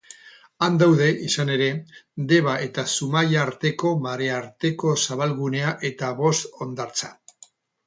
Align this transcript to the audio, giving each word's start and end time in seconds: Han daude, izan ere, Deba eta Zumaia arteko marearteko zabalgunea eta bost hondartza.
Han 0.67 0.77
daude, 0.83 1.09
izan 1.27 1.51
ere, 1.55 1.67
Deba 2.31 2.55
eta 2.69 2.87
Zumaia 2.95 3.43
arteko 3.43 3.93
marearteko 4.07 4.97
zabalgunea 5.05 5.77
eta 5.93 6.13
bost 6.25 6.61
hondartza. 6.65 7.15